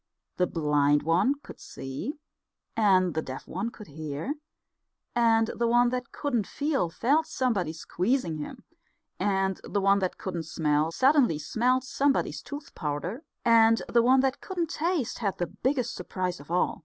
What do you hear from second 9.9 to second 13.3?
that couldn't smell suddenly smelt somebody's tooth powder;